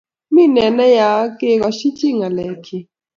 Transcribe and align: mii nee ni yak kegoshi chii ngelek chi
mii 0.33 0.51
nee 0.53 0.71
ni 0.77 0.85
yak 0.97 1.25
kegoshi 1.39 1.87
chii 1.97 2.17
ngelek 2.17 2.53
chi 2.65 2.77